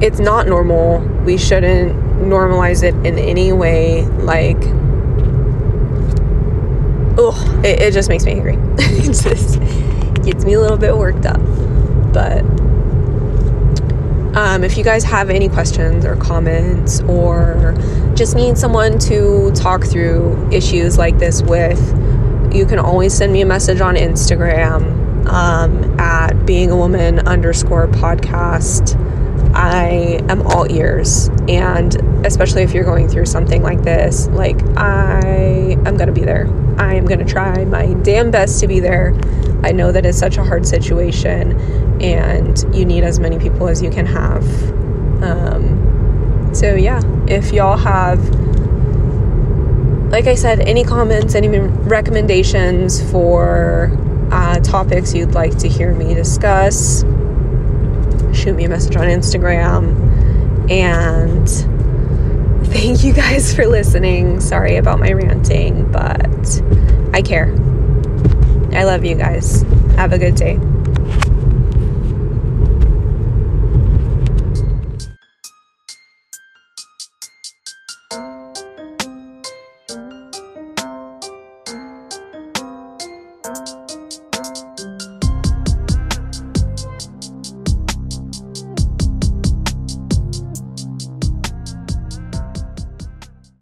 it's 0.00 0.20
not 0.20 0.46
normal. 0.46 1.00
We 1.24 1.36
shouldn't 1.36 1.96
normalize 2.20 2.82
it 2.82 2.94
in 3.06 3.18
any 3.18 3.52
way. 3.52 4.04
Like, 4.04 4.58
oh, 7.18 7.60
it, 7.64 7.80
it 7.80 7.92
just 7.92 8.08
makes 8.08 8.24
me 8.24 8.32
angry. 8.32 8.54
it 8.78 9.12
just 9.12 9.60
gets 10.22 10.44
me 10.44 10.52
a 10.52 10.60
little 10.60 10.78
bit 10.78 10.96
worked 10.96 11.26
up. 11.26 11.40
But 12.12 12.44
um, 14.36 14.62
if 14.64 14.76
you 14.76 14.84
guys 14.84 15.02
have 15.04 15.28
any 15.28 15.48
questions 15.48 16.04
or 16.04 16.16
comments 16.16 17.00
or 17.02 17.74
just 18.14 18.36
need 18.36 18.56
someone 18.56 18.98
to 19.00 19.50
talk 19.52 19.84
through 19.84 20.48
issues 20.52 20.98
like 20.98 21.18
this 21.18 21.42
with, 21.42 21.80
you 22.54 22.64
can 22.64 22.78
always 22.78 23.12
send 23.12 23.32
me 23.32 23.40
a 23.40 23.46
message 23.46 23.80
on 23.80 23.96
Instagram 23.96 25.01
um, 25.26 25.98
at 25.98 26.46
being 26.46 26.70
a 26.70 26.76
woman 26.76 27.20
underscore 27.20 27.88
podcast. 27.88 28.98
I 29.54 30.20
am 30.28 30.42
all 30.46 30.70
ears. 30.70 31.28
And 31.48 31.94
especially 32.26 32.62
if 32.62 32.72
you're 32.72 32.84
going 32.84 33.08
through 33.08 33.26
something 33.26 33.62
like 33.62 33.82
this, 33.82 34.28
like 34.28 34.60
I 34.76 35.76
am 35.84 35.96
going 35.96 36.06
to 36.06 36.12
be 36.12 36.24
there. 36.24 36.46
I 36.78 36.94
am 36.94 37.06
going 37.06 37.18
to 37.18 37.24
try 37.24 37.64
my 37.64 37.92
damn 38.02 38.30
best 38.30 38.60
to 38.60 38.66
be 38.66 38.80
there. 38.80 39.14
I 39.62 39.72
know 39.72 39.92
that 39.92 40.06
it's 40.06 40.18
such 40.18 40.38
a 40.38 40.44
hard 40.44 40.66
situation 40.66 41.52
and 42.00 42.64
you 42.74 42.84
need 42.84 43.04
as 43.04 43.20
many 43.20 43.38
people 43.38 43.68
as 43.68 43.82
you 43.82 43.90
can 43.90 44.06
have. 44.06 44.44
Um, 45.22 46.50
so, 46.54 46.74
yeah, 46.74 47.00
if 47.28 47.52
y'all 47.52 47.76
have, 47.76 48.18
like 50.10 50.26
I 50.26 50.34
said, 50.34 50.60
any 50.60 50.84
comments, 50.84 51.34
any 51.34 51.48
recommendations 51.58 53.08
for 53.10 53.90
uh, 54.32 54.58
topics 54.60 55.14
you'd 55.14 55.34
like 55.34 55.58
to 55.58 55.68
hear 55.68 55.94
me 55.94 56.14
discuss, 56.14 57.02
shoot 58.34 58.54
me 58.54 58.64
a 58.64 58.68
message 58.68 58.96
on 58.96 59.06
Instagram. 59.06 60.10
And 60.70 61.48
thank 62.72 63.04
you 63.04 63.12
guys 63.12 63.54
for 63.54 63.66
listening. 63.66 64.40
Sorry 64.40 64.76
about 64.76 64.98
my 64.98 65.12
ranting, 65.12 65.90
but 65.92 66.62
I 67.12 67.22
care. 67.22 67.52
I 68.72 68.84
love 68.84 69.04
you 69.04 69.14
guys. 69.14 69.62
Have 69.96 70.12
a 70.12 70.18
good 70.18 70.34
day. 70.34 70.58